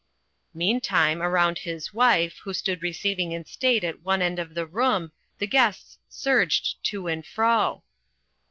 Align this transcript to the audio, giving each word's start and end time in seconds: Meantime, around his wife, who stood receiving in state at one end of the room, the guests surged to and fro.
Meantime, 0.55 1.21
around 1.21 1.59
his 1.59 1.93
wife, 1.93 2.39
who 2.43 2.55
stood 2.55 2.81
receiving 2.81 3.33
in 3.33 3.45
state 3.45 3.83
at 3.83 4.01
one 4.01 4.19
end 4.19 4.39
of 4.39 4.55
the 4.55 4.65
room, 4.65 5.11
the 5.37 5.45
guests 5.45 5.99
surged 6.09 6.83
to 6.83 7.05
and 7.05 7.23
fro. 7.23 7.83